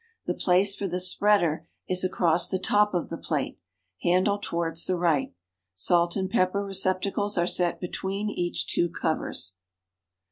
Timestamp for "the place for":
0.25-0.87